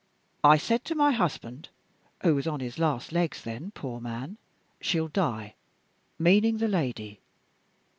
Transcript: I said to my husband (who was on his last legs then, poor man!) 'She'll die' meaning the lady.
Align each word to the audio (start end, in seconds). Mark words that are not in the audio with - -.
I 0.43 0.57
said 0.57 0.83
to 0.85 0.95
my 0.95 1.11
husband 1.11 1.69
(who 2.23 2.33
was 2.33 2.47
on 2.47 2.59
his 2.59 2.79
last 2.79 3.11
legs 3.11 3.43
then, 3.43 3.69
poor 3.69 3.99
man!) 4.01 4.37
'She'll 4.79 5.09
die' 5.09 5.53
meaning 6.17 6.57
the 6.57 6.67
lady. 6.67 7.19